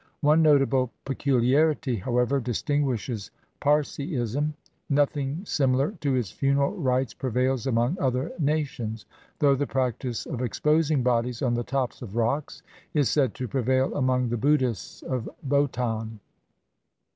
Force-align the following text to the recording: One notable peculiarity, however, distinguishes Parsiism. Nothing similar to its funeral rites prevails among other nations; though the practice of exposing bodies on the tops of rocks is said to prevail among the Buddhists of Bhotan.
One 0.21 0.41
notable 0.41 0.89
peculiarity, 1.05 1.97
however, 1.97 2.39
distinguishes 2.39 3.29
Parsiism. 3.59 4.55
Nothing 4.89 5.45
similar 5.45 5.91
to 6.01 6.15
its 6.15 6.31
funeral 6.31 6.71
rites 6.71 7.13
prevails 7.13 7.67
among 7.67 7.99
other 7.99 8.31
nations; 8.39 9.05
though 9.37 9.53
the 9.53 9.67
practice 9.67 10.25
of 10.25 10.41
exposing 10.41 11.03
bodies 11.03 11.43
on 11.43 11.53
the 11.53 11.63
tops 11.63 12.01
of 12.01 12.15
rocks 12.15 12.63
is 12.95 13.11
said 13.11 13.35
to 13.35 13.47
prevail 13.47 13.93
among 13.95 14.29
the 14.29 14.37
Buddhists 14.37 15.03
of 15.03 15.29
Bhotan. 15.47 16.19